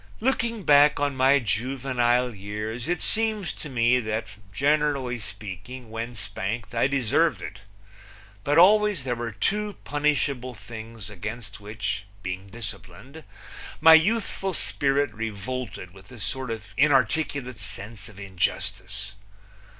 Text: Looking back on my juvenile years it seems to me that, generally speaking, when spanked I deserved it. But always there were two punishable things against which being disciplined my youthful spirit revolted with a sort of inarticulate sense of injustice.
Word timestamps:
Looking 0.19 0.63
back 0.63 0.99
on 0.99 1.15
my 1.15 1.37
juvenile 1.37 2.33
years 2.33 2.87
it 2.89 3.03
seems 3.03 3.53
to 3.53 3.69
me 3.69 3.99
that, 3.99 4.25
generally 4.51 5.19
speaking, 5.19 5.91
when 5.91 6.15
spanked 6.15 6.73
I 6.73 6.87
deserved 6.87 7.43
it. 7.43 7.59
But 8.43 8.57
always 8.57 9.03
there 9.03 9.13
were 9.13 9.31
two 9.31 9.73
punishable 9.83 10.55
things 10.55 11.11
against 11.11 11.59
which 11.59 12.05
being 12.23 12.47
disciplined 12.47 13.23
my 13.79 13.93
youthful 13.93 14.55
spirit 14.55 15.13
revolted 15.13 15.91
with 15.93 16.11
a 16.11 16.17
sort 16.19 16.49
of 16.49 16.73
inarticulate 16.77 17.59
sense 17.59 18.09
of 18.09 18.19
injustice. 18.19 19.13